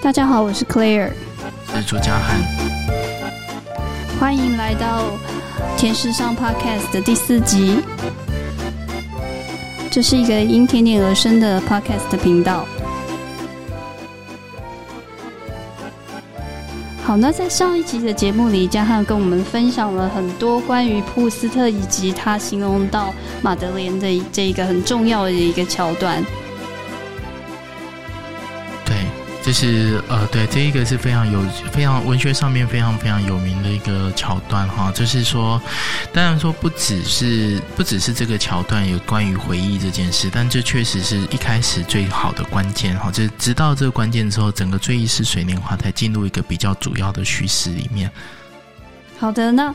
[0.00, 1.10] 大家好，我是 Claire，
[1.74, 2.40] 是朱家涵，
[4.18, 5.04] 欢迎来到
[5.76, 7.82] 甜食上 Podcast 的第四集。
[9.90, 12.66] 这是一个因甜点而生的 Podcast 频道。
[17.08, 26.22] 好，那在上一集的节目里，嘉汉跟我们分享了很多关于普斯特以及他形容到马德莲的这一个很重要的一个桥段。
[29.48, 31.40] 就是呃，对，这一个是非常有
[31.72, 34.92] 非常文学上面非常非常有名的一个桥段哈。
[34.92, 35.58] 就是说，
[36.12, 43.10] 当然说不只是不只是这个桥段有关于回忆这件事，但这确实是一开始最好的关键哈。
[43.10, 48.12] 就是直到这个关键之后，整个《追忆似水年华》才进入一个比较主要的叙事里面。
[49.18, 49.74] 好的，那。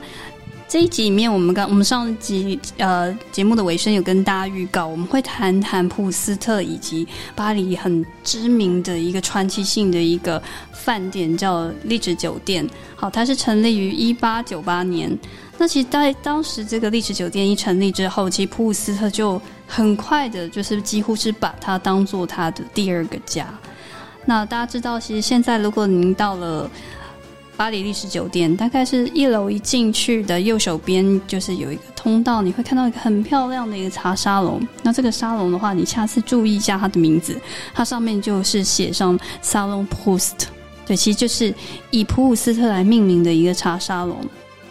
[0.74, 12.68] 这一集里面，我们刚我们上集呃节目的尾声有跟大家预告，我们会谈谈普斯特以及巴黎很知名的一个传奇性的一个饭店，叫丽池酒店。
[12.96, 15.16] 好，它是成立于一八九八年。
[15.60, 23.48] 那其实，在当时这个丽池酒店一成立之后，其实普斯特就很快的，就是几乎是把它当做他的第二个家。
[24.26, 26.68] 那大家知道，其实现在如果您到了。
[27.56, 34.60] 巴黎历史酒店大概是一楼一进去的右手边，就是有一个通道，你会看到一个很漂亮的一个茶沙龙。
[34.82, 37.40] 那这个沙龙的话，你下次注意一下它的名字，
[37.74, 40.48] 它上面就是写上 Salon Proust，
[40.86, 41.54] 对，其实就是
[41.92, 44.18] 以普鲁斯特来命名的一个茶沙龙。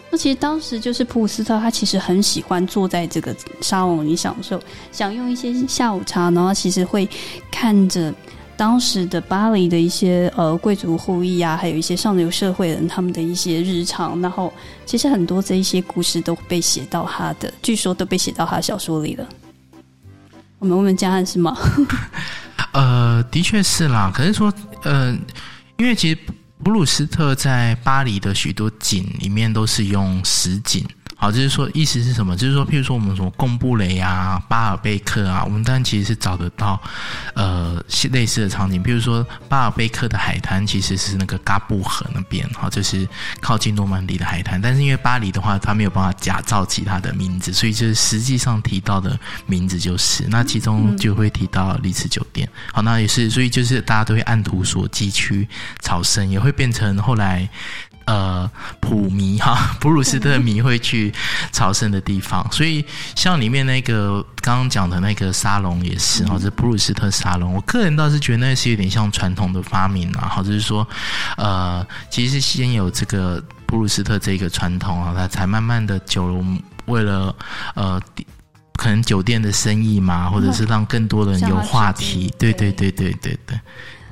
[0.09, 4.61] 那其实当时就是普鲁斯特，他其实很喜欢坐在这个沙龙里享受，
[4.91, 7.07] 享用一些下午茶，然后其实会
[7.49, 8.13] 看着。
[8.55, 14.53] 当时的巴黎的一些呃贵族户裔啊，还有一些上流社会人，他们的一些日常，然后
[14.85, 19.27] 其实很多这一些故事都被写到他的，据说都被写到他的小说里了。
[20.59, 21.57] 我们问问嘉汉是吗？
[22.71, 24.11] 呃，的确是啦。
[24.13, 25.11] 可是说，呃，
[25.77, 26.17] 因为其实
[26.63, 30.85] 普鲁斯特在巴黎的许多景里面都是用实景。
[31.23, 32.35] 好，就是说，意思是什么？
[32.35, 36.77] 就是说，譬如说，我们什么贡布雷啊、巴尔贝克啊，我们当然其实是找得到，
[37.33, 38.83] 呃，类似的场景。
[38.83, 43.07] 譬如说，巴尔贝克的海滩其实是那个嘎布河那边，哈，就是
[43.39, 44.61] 靠近诺曼底的海滩。
[44.61, 52.45] 但是因为巴黎的话，它没有办法假造其他的名字，所以就是实际上提到的名字就是那其中就会提到丽兹酒店。
[52.73, 55.47] 好，那也是，所以就是大家都会按图索骥去
[55.79, 57.47] 朝圣，也会变成后来。
[58.05, 58.49] 呃，
[58.79, 61.13] 普迷哈， 普鲁斯特迷会去
[61.51, 70.85] 朝圣的地方，所以像里面那个刚刚讲的那个沙龙也是哈，这普鲁斯特沙龙，我个人倒是觉得那是有点像传统的发明啊，或者是说，
[71.37, 77.33] 呃，其实先有这个普鲁斯特这个传统啊，它才慢慢的九龙为了
[77.75, 78.01] 呃，
[78.75, 82.71] 可能酒店的生意嘛，或者是让更多人有话题，对对。
[82.73, 83.59] 对对对对。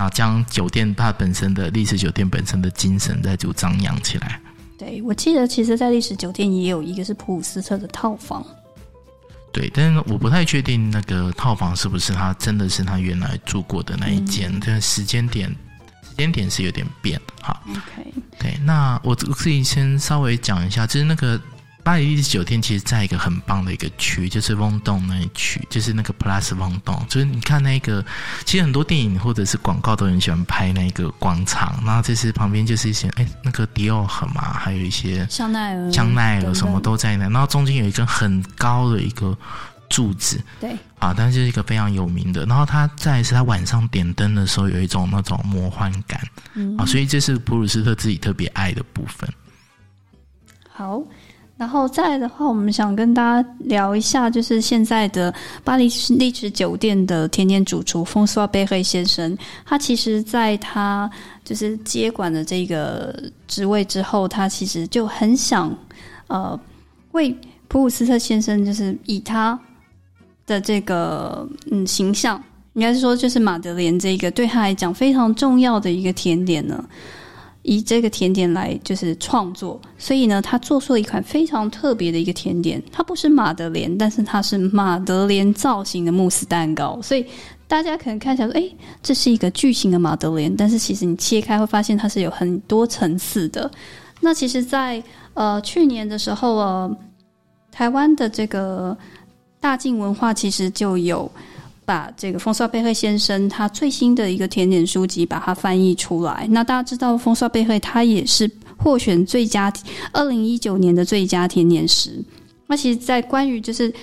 [0.01, 4.41] 啊，将酒店它本身的历史酒店本身的精神再就张扬起来。
[4.75, 8.43] 对，我记得其实，在历史酒店也有一个是普鲁斯特的套房。
[9.51, 14.59] 对，但是我不太确定那个套房是不是他真的是他原来住过的那一间。
[14.59, 15.47] 这个时间点，
[16.01, 17.21] 时间点是有点变。
[17.39, 21.39] 哈，OK，对，那我自己先稍微讲一下，就是那个。
[21.83, 27.03] 巴黎丽思酒店其实在一个很棒的一个区，就是翁洞那一区，就是那个 Plus 翁洞。
[27.09, 28.03] 就是你看那个，
[28.45, 31.81] 其实很多电影或者是广告都很喜欢拍那个广场。
[31.85, 37.27] 然后这是旁边就是一些哎，那个迪奥很嘛，还有一些香奈儿、香奈儿什么都在那。
[37.29, 39.37] 然后中间有一根很高的一个
[39.89, 42.45] 柱子，对啊，但是一个非常有名的。
[42.45, 46.21] 然后它在是它晚上点灯的时候有一种那种魔幻感，
[46.77, 49.27] 啊，所以这是普鲁斯特自己特别爱的部分。
[50.69, 51.01] 好。
[51.61, 55.31] 然后再来的话，我们想跟大家聊一下，就是现在的
[55.63, 59.37] 巴黎丽池酒店的甜点主厨风苏贝黑先生。
[59.63, 61.07] 他其实在他
[61.45, 63.15] 就是接管的这个
[63.47, 65.71] 职位之后，他其实就很想
[66.25, 66.59] 呃
[67.11, 67.31] 为
[67.67, 69.57] 普鲁斯特先生，就是以他
[70.47, 72.43] 的这个嗯形象，
[72.73, 76.83] 应该是说就是马德莲这个对他来讲非常重要的一个甜点呢。
[77.63, 82.81] 以这个甜点来就是创作，所以呢，他做出了一款非常特别的一个甜点。
[82.91, 86.99] 它不是马德莲，但是它是马德莲造型的慕斯蛋糕。
[87.01, 87.23] 所以
[87.67, 88.63] 大家可能看起来说：“哎，
[89.03, 93.69] 这是一个巨型的马德莲。”但是其实你切开会发现它是有很多层次的。
[94.19, 95.01] 那其实，在
[95.35, 96.97] 呃去年的时候，呃，
[97.71, 98.97] 台湾的这个
[99.59, 101.31] 大晋文化其实就有。
[101.91, 106.47] 把这个风骚贝赫先生他最新的一个甜点书籍把它翻译出来。
[106.49, 109.69] 那大家知道，风骚贝赫他也是获选最佳
[110.13, 112.23] 二零一九年的最佳甜点师。
[112.65, 113.93] 那其实，在关于就是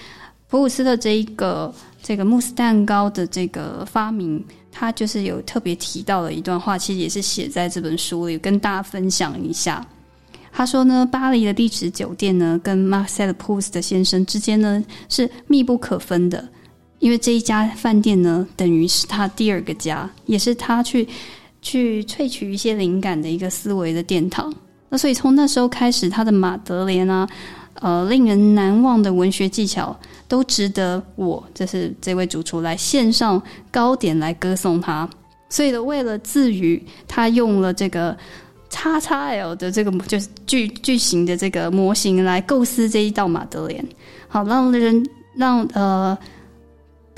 [0.50, 9.82] 普鲁斯特这一个这个慕斯蛋糕的这个发明，他就是有特别提到了一段话，其实也是写在这本书里，跟大家分享一下。
[10.52, 16.46] 他说呢，巴黎的地址酒店呢，跟 Marcel Proust 的先生之间呢是密不可分的，
[16.98, 21.06] 因为这一家饭店呢，等于是他第二个家，也是他去
[21.62, 24.52] 去萃取一些灵感的一个思维的殿堂。
[24.88, 27.28] 那所以从那时候开始，他的马德莲啊，
[27.74, 29.96] 呃，令人难忘的文学技巧，
[30.26, 35.08] 都值得我，这是这位主厨来献上糕点来歌颂他。
[35.48, 38.16] 所以呢，为了自娱，他用了这个。
[38.70, 43.82] 叉叉 L 的这个就是巨巨型的这个模型来构思这一道马德莲，
[44.28, 45.02] 好让人
[45.34, 46.16] 让呃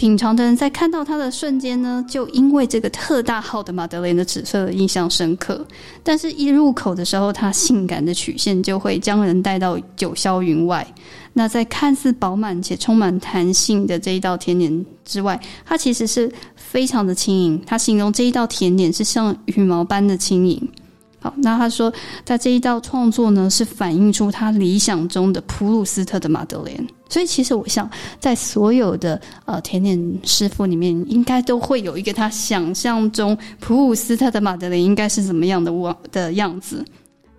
[0.01, 5.63] 品尝的人在看到它的瞬间呢，就因为这个特大号的马德莲的紫色印象深刻。
[6.03, 10.87] 但是，一入口的时候，它性感的曲线就会将人带到九霄云外。
[11.35, 17.63] 那在看似饱满且充满弹性的这一道甜点之外，它其实是非常的轻盈。
[17.67, 20.67] 他形容这一道甜点是像羽毛般的轻盈。
[21.19, 21.93] 好，那他说，
[22.25, 26.87] 在这一道创作呢，是反映出他理想中的普鲁斯特的马德莲。
[27.11, 36.83] 所以，其实我想，在所有的呃甜点师傅里面，应该都会有一个他想象中普鲁斯特的马德琳应该是怎么样的我的样子。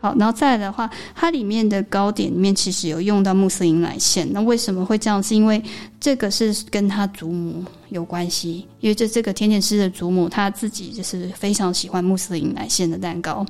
[0.02, 4.28] 好，然后再来的话，它里面的糕点里面其实有用到穆斯林奶馅。
[4.34, 5.22] 那为什么会这样？
[5.22, 5.64] 是因为
[6.00, 13.46] 这个是跟他祖母有关系，因为这这个甜点师的祖母他自己就是非常喜欢穆斯林奶馅的蛋糕。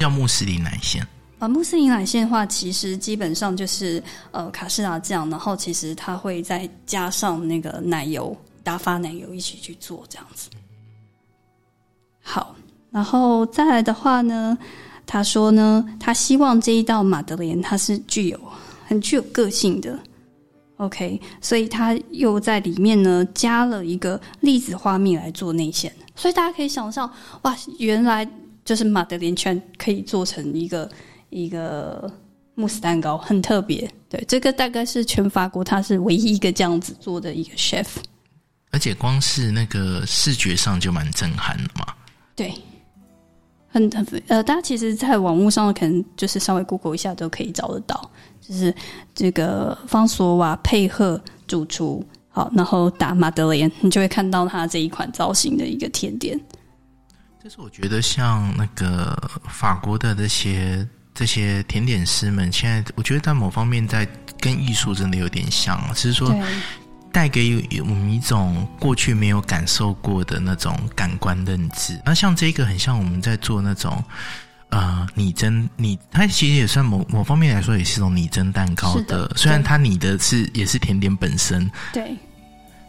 [0.00, 1.06] 叫穆斯林奶馅
[1.38, 4.02] 啊，穆斯林奶馅的话，其实基本上就是
[4.32, 10.50] 呃卡士达酱，然后其实它会再加上那个奶油打发奶油一起去做这样子。
[12.20, 12.56] 好，
[12.90, 14.58] 然后再来的话呢，
[15.06, 18.40] 他说呢，他希望这一道马德莲它是具有
[18.88, 19.96] 很具有个性的
[20.78, 27.08] ，OK，所以他又在里面呢加了一个栗子花蜜来做内馅，所以大家可以想象，
[27.42, 28.28] 哇，原来。
[28.64, 30.86] 就是马德莲圈可以做成一个
[31.30, 32.10] 一个
[32.54, 33.90] 慕斯蛋糕，很特别。
[34.08, 37.86] 对，这个大概是全法国，它是唯一一个这样子做的一个 chef。
[38.70, 41.86] 而且光是那个视觉上就蛮震撼的嘛。
[42.36, 42.52] 对，
[43.68, 48.10] 很很呃，大家其实，在网络上可能就是稍微 Google 一下都可以找得到，
[48.40, 48.74] 就是
[49.14, 56.38] 这个方索瓦配合主厨，好，然后打马德莲，你就会看到他这一款造型的一个甜点。
[57.42, 59.16] 但是我觉得，像那个
[59.48, 60.86] 法国的那些
[61.18, 64.06] 这些甜点师们，现在我觉得在某方面在
[64.40, 66.32] 跟艺术真的有点像，只是说
[67.10, 72.00] 带给我们一种过去没有感受过的那种感官认知。
[72.04, 74.00] 那像这个，很像我们在做那种
[74.68, 79.28] 呃拟真拟，它其实也算某某方面来说，也是一种拟真蛋糕的。
[79.34, 82.16] 虽然它拟的是也是甜点本身，对。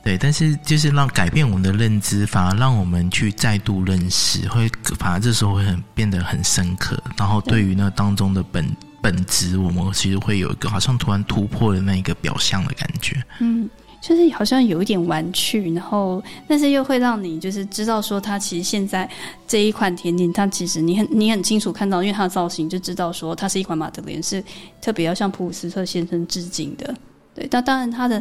[0.09, 4.67] 对，但是就是让改变我们的认知，反而让我们去再度认识，会
[4.97, 6.99] 反而这时候会很变得很深刻。
[7.15, 8.67] 然后对于那当中的本
[9.03, 13.23] 本质，我们其实会有一个好像突然突破的那一个表象的感觉。
[13.39, 13.69] 嗯，
[14.01, 19.07] 就是好像有一点玩趣，然后但是又会让你就是知道说，它其实现在
[19.47, 24.43] 这一款甜点，它其实你很你很清楚看到，因为它的造型就知道说，它是一款马德莲，是
[24.81, 26.95] 特别要向普鲁斯特先生致敬的。
[27.35, 28.19] 对，但当然它的。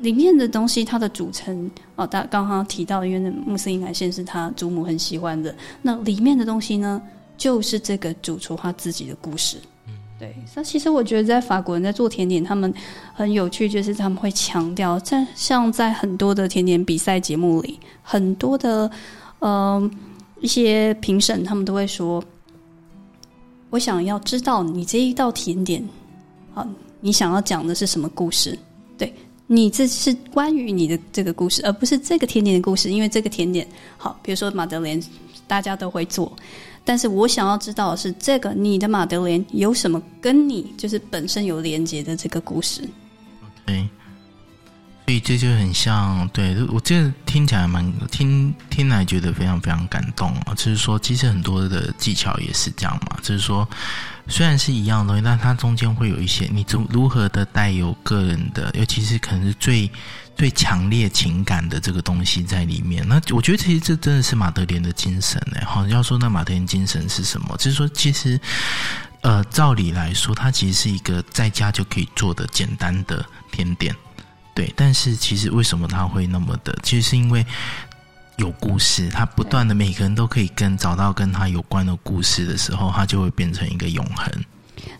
[0.00, 5.54] 里面的东西，它的组成哦，大刚刚提到，因为那穆斯林奶馅是他祖母很喜欢的。
[5.82, 7.00] 那里面的东西呢，
[7.36, 9.58] 就是这个主厨他自己的故事。
[10.18, 10.34] 对。
[10.54, 12.72] 那其实我觉得，在法国人在做甜点，他们
[13.12, 18.90] 很有趣，就是他们会强调，在像在很多的甜点比赛节目里，很多的
[19.40, 19.90] 呃
[20.40, 22.22] 一些评审，他们都会说
[23.70, 25.84] ：“我想要知道你这一道甜点，
[26.54, 26.66] 啊，
[27.00, 28.58] 你想要讲的是什么故事？”
[28.96, 29.12] 对。
[29.50, 32.90] 你这是关于你的这个故事，而不是这个甜点的故事。
[32.90, 35.02] 因为这个甜点好，比如说马德莲，
[35.46, 36.30] 大家都会做。
[36.84, 42.86] 但是我想要知道的是，这个你的马德莲有什么跟你就是本身有连接的这个故事
[43.64, 43.88] ？OK，
[45.06, 50.52] 所以这就很像，对我这听起来蛮听听来觉得非常非常感动啊。
[50.54, 53.66] 就是说，其实很多的技巧也是这样嘛，就是说。
[54.28, 59.90] 虽然是一样的东西，但它中间会有一些你如如何的带有个人的，尤其是可能是最
[60.36, 63.06] 最强烈情感的这个东西在里面。
[63.08, 65.60] 那我觉得其实这真的是马德莲的精神呢。
[65.66, 67.56] 好，要说那马德莲精神是什么？
[67.56, 68.38] 就是说，其实
[69.22, 73.94] 呃，照理来说，它其实是一个在家就可以做的简单的甜点，
[74.54, 74.72] 对。
[74.76, 76.78] 但是其实为什么它会那么的？
[76.82, 77.44] 其实是因为。
[78.38, 84.32] 有故事，他不断的每个人都可以跟找到跟他有关的故事的时候，他就会变成一个永恒。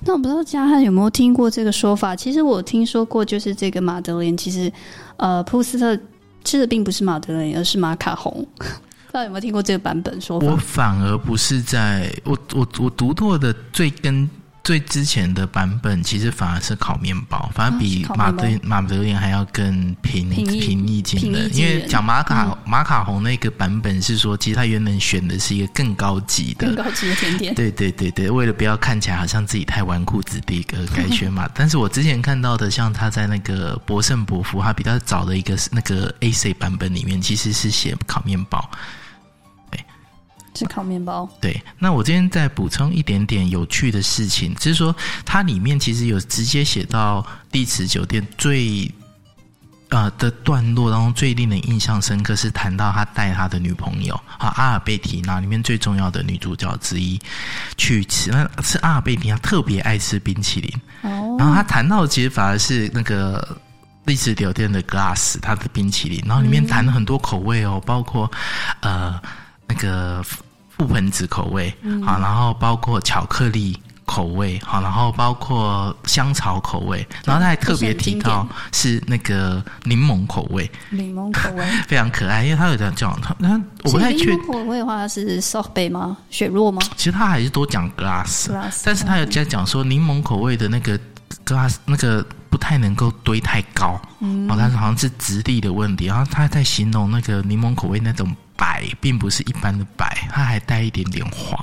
[0.01, 2.15] 那我不知道嘉汉有没有听过这个说法？
[2.17, 4.71] 其实我听说过，就是这个马德莲，其实
[5.17, 5.99] 呃，普斯特
[6.45, 8.47] 吃的并不是马德莲，而是马卡红。
[8.59, 10.47] 不知道有没有听过这个版本说法？
[10.47, 14.29] 我反而不是在我我我读过的最根。
[14.69, 21.51] 最之前的版本其实反而是烤面包，反而比马德马德莲还要更平平易近人。
[21.57, 27.55] 因为讲马卡马卡红那个版本是说，其实他原本选的是一个更高级的、更高级的甜点。
[27.55, 31.49] 对对对对，为了不要看起来好像自己太纨绔子弟而改选嘛。
[31.55, 38.71] 但是我之前看到的，像他在那个博圣伯夫，他比较早的一个那个 A C 版本里面，其实是写烤面包。
[40.59, 41.29] 是烤面包。
[41.41, 48.91] 对，那我今天再补充一点点有趣的事情，就是说它里面其实有直接写到丽池酒店最
[49.91, 57.19] 呃的段落当中最令人印象深刻是谈到他带他的女朋友啊阿尔贝提娜里面最重要的女主角之一
[57.77, 60.71] 去吃，那是阿尔贝提娜特别爱吃冰淇淋
[61.03, 63.57] 哦，然后他谈到其实反而是那个
[64.05, 68.31] 丽池酒店的 glass 它的冰淇淋，然后里面谈了很多口味哦，包括
[68.81, 69.21] 呃
[69.67, 70.25] 那个。
[70.79, 86.17] 覆盆子口味，好，然后包括巧克力口味，好，然后包括香草口味，然后他还特别提到是那个柠檬口味，柠檬口味 非常可爱，因为他有这样讲，他他我不太确柠檬口味的话是 soft 杯吗？
[86.31, 86.81] 雪落吗？
[86.97, 88.49] 其实他还是多讲 glass，
[88.85, 90.99] 但是他有在讲说柠檬口味的那个
[91.45, 98.35] glass 那个不太能够堆太高，哦，但是好像是质地的问题，然后他在形容那个柠檬口味那种。
[98.59, 101.57] 白并不是一般的白，它还带一点点黄。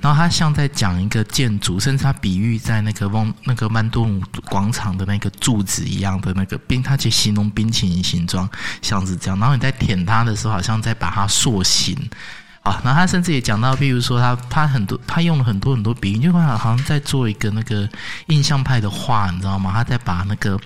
[0.00, 8.50] 然后它像在讲一个建筑，甚至它比喻在那个旺那个曼多姆广场的那个柱子一样的那个冰，它去形容冰淇淋形状，
[8.82, 9.38] 像是这样。
[9.38, 11.96] 然后你在舔它的时候，好像在把它塑形
[12.62, 12.80] 啊。
[12.84, 17.88] 然后他甚至也讲到，比如说他他很多他用了很多很多比喻，就好像在做一个那个
[18.26, 19.70] 印象派的画，你知道吗？
[19.72, 20.58] 他在把那个。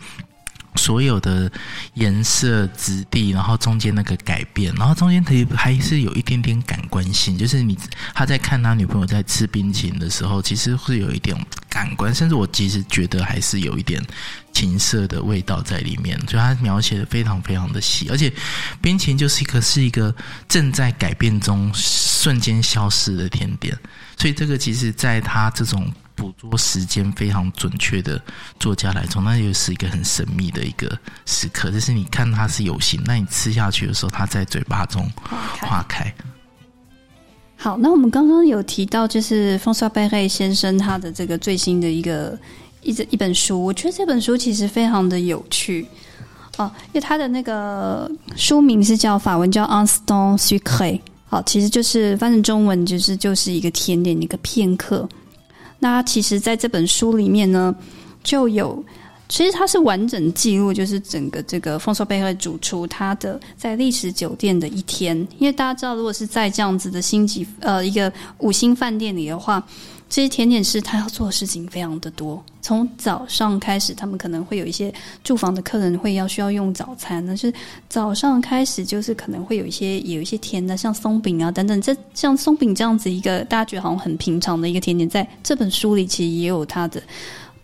[0.76, 1.50] 所有的
[1.95, 7.79] 颜色、质地，然后中间那个改变，然后中间可以还是有一点点感官性，就是你
[8.14, 11.37] 他在看他女朋友在吃冰淇淋的时候，其实会有一点
[11.69, 14.02] 感官，甚至我其实觉得还是有一点
[14.52, 18.33] 情色的味道在里面，所以他描写的非常非常的细，而且
[18.81, 20.14] 冰淇淋就是一个是一个
[20.49, 23.76] 正在改变中瞬间消失的甜点，
[24.17, 25.93] 所以这个其实在他这种。
[26.14, 28.21] 捕捉时间非常准确的
[28.59, 30.90] 作家来说，那又是一个很神秘的一个
[31.26, 31.71] 时刻。
[31.71, 35.11] 就是你看它是有形，那你吃下去的时候，它在嘴巴中
[35.61, 36.12] 化开。
[37.57, 42.37] 好，那我们刚刚有提到，就是风沙贝瑞先生他的这个最新的一个
[42.83, 45.87] 一一本书，我觉得这本书其实非常的有趣
[46.57, 50.61] 哦，因为他的那个书名是叫法文叫《On Stone Sucre》，
[51.26, 55.09] 好，其实就是翻成中文就是就是一个甜点一个片刻。
[55.83, 57.75] 那其实，在这本书里面呢，
[58.23, 58.83] 就有
[59.29, 65.17] 其实它是完整记录，就是整个这个丰收贝克主厨他的在历史酒店的一天。
[65.39, 69.61] 因为大家知道，如果是在这样子的星级呃一个五星饭店里的话。
[70.12, 74.92] 这些甜点师他要做的事情非常的多，从早上开始，他们可能会有一些
[75.25, 77.50] 住房的客人会要需要用早餐，那是
[77.88, 81.81] 早上开始就是可能会有一些有一些甜的，像松饼啊等等。
[81.81, 87.02] 这像松饼这样子一个大家觉得好像很平常的一个甜点，在这本书里其实也有它的。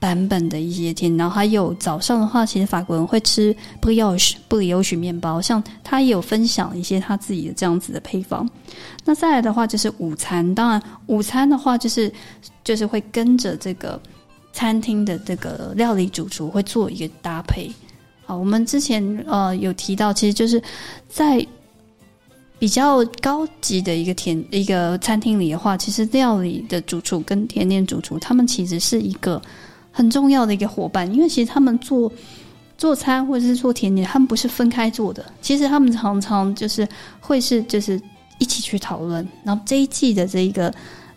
[0.01, 8.49] 版本的一些甜，然后还有早上的话，其实法国人会吃布里奥许布里欧许面包，像他也有分享一些他自己的这样子的配方。
[9.05, 12.13] 那再来的话就是午餐，当然午餐的话就是
[12.63, 14.01] 就是会跟着这个
[14.53, 17.69] 餐厅的这个料理主厨会做一个搭配。
[18.25, 20.63] 好，我们之前呃有提到，其实就是
[21.09, 21.45] 在
[22.57, 29.43] 比较高级的一个甜一个餐厅里的话，其实料理的主厨跟甜点主厨他们其实是一个。
[29.99, 32.11] 很重要的一个伙伴，因为其实他们做
[32.77, 35.25] 做餐或者是做甜点，他们不是分开做的。
[35.43, 36.87] 其实他们常常就是
[37.19, 38.01] 会是就是
[38.39, 39.27] 一起去讨论。
[39.43, 40.73] 然后这一季的这一个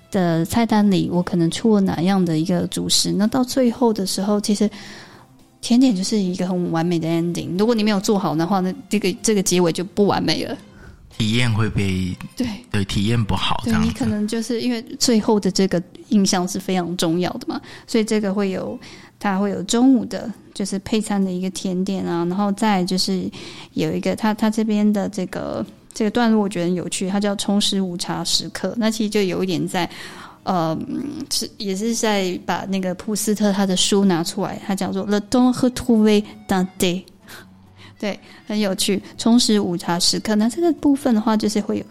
[0.09, 3.11] 的菜单里，我可能出了哪样的一个主食？
[3.11, 4.67] 那到最后的时候，其实
[5.61, 7.55] 甜点就是一个很完美的 ending。
[7.59, 10.57] 如果你没有做好的话，那这个这个结尾就不完美了。
[11.22, 18.80] 体验会被对对体验不好，对你可能就是因为最后的这个印象是非常重要的嘛，所以这个会有
[19.20, 23.30] 它会有中午的，就是配餐的一个甜点啊，然后再就是
[23.74, 25.63] 有一个他他这边的这个
[25.94, 29.88] 这个段落我觉得很有趣，它叫充实午茶时刻，那其实就有一点在
[30.42, 30.75] 呃
[31.32, 37.04] 是也是在把那个普斯特他的书拿出来，他叫做 The Don h e t o v e Day。
[38.01, 40.34] 对，很有趣，充实午茶时刻。
[40.34, 41.86] 那这个部分的话，就是会有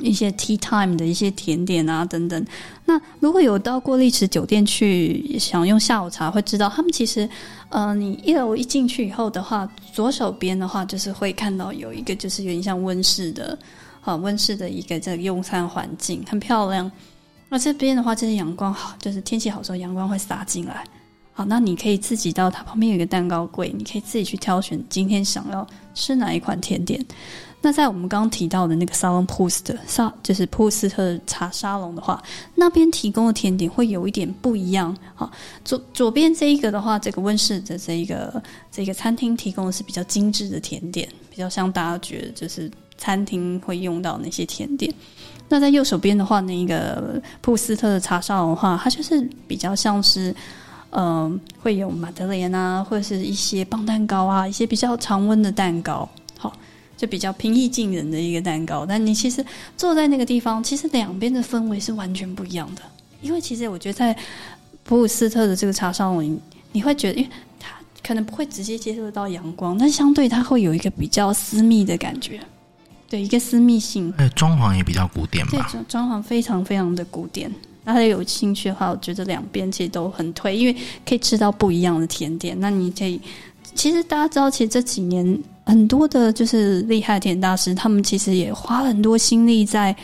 [0.00, 2.46] 一些 tea time 的一些甜点啊等等。
[2.84, 7.28] 那如果有到过丽池酒店去享用下午茶，会知道他们其实，
[7.68, 13.58] 呃，你一楼一进去以后的话，左手边的话就是会看到有一个就是有点像温室的，
[14.02, 16.88] 啊，温室的一个这个用餐环境很漂亮。
[17.48, 20.84] 那这边的话，就是阳光好，就是天气好时候，阳光会洒进来。
[21.40, 27.02] 好，那你可以自己到它旁边有一个蛋糕柜，你可以自己去挑选今天想要吃哪一款甜点。
[27.62, 32.22] 那在我们刚刚提到的那个沙龙普斯特沙，就是普斯特茶沙龙的话，
[32.56, 34.94] 那边提供的甜点会有一点不一样。
[35.14, 35.32] 好，
[35.64, 44.92] 左左边这一个的话，这个温室的这一个这个餐厅提供的是比较精致的甜点，比较像大家觉得就是餐厅会用到那些甜点。
[45.48, 50.36] 那在右手边的话，那个普斯特的茶沙龙的话，它就是比较像是。
[50.92, 56.52] 嗯，会有马德莲啊，或者是一些棒蛋糕啊，一些比较常温的蛋糕，好，
[56.96, 58.84] 就比较平易近人的一个蛋糕。
[58.84, 59.44] 但你其实
[59.76, 62.82] 坐在那个地方，其实两边的氛围是完全不一样的。
[63.22, 64.16] 因为其实我觉得在
[64.82, 66.36] 普鲁斯特的这个茶商里，
[66.72, 67.30] 你会觉得，因为
[67.60, 72.40] 它可能不会直接接触到阳光，但相对它会有一个比较私密的感觉，
[73.08, 74.12] 对，一个私密性。
[74.16, 75.68] 哎，装潢也比较古典吧？
[75.70, 77.52] 对，装潢非常非常的古典。
[77.84, 82.56] 大家有兴趣的话，我觉得两边其实都很推，因为可以吃到不一样的甜点。
[82.60, 83.20] 那你可以，
[83.74, 89.94] 其实大家知道，其实这几年很多的就是厉害的甜大师，他们其实也花了很多心力在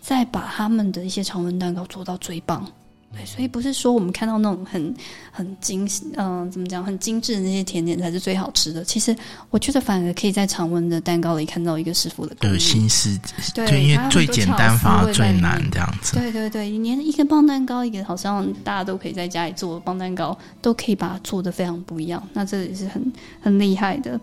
[0.00, 2.66] 在把他们的一些常温蛋糕做到最棒。
[3.14, 4.94] 对，所以不是说我们看到那种很
[5.30, 8.82] 很精嗯，怎么讲，很精致的那些甜点才是最好吃的。
[8.82, 9.14] 其实
[9.50, 13.16] 我觉得反而可以在常温的蛋糕里看到一个师傅的有心思，
[13.54, 16.14] 对，因为最简单反而最难这样子。
[16.16, 22.22] 对对对，连一个棒蛋糕，一个好像大家都可以在家里做棒蛋糕，都可以把它做的非常不一样。
[22.32, 24.20] 那这也是很很厉害的。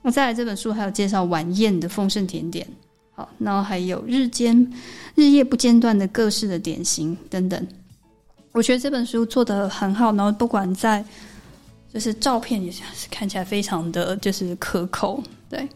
[0.00, 2.66] 那再来这本书还有介绍晚宴的丰盛甜点，
[3.14, 4.72] 好，然后还有日间
[5.16, 7.66] 日夜不间断的各式的点心等等。
[8.58, 11.04] 我觉得这本书做的很好，然后不管在
[11.94, 15.68] 就是照片也是看起来非常的就是可口，对。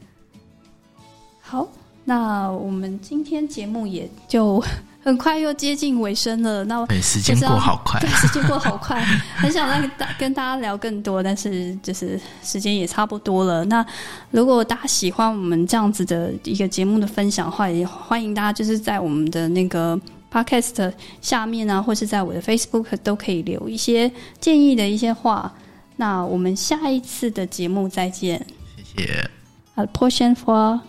[1.40, 1.68] 好，
[2.04, 4.60] 那我们今天节目也就
[5.00, 6.64] 很快又接近尾声了。
[6.64, 9.00] 那对，时间过好快，对，时间过好快，
[9.36, 13.64] 很想再大跟大家聊更多，但是就是时间也差不多了。
[13.66, 13.86] 那
[14.32, 19.96] 如果大家喜欢我们这样子的一个节目的分享的话，也欢迎大家就是在我们的那个。
[20.32, 25.52] Podcast 下面呢，或是在我的 Facebook 都可以留一些建议的一些话。
[25.96, 28.44] 那我们下一次的节目再见，
[28.76, 29.30] 谢谢。
[29.74, 30.80] A portion for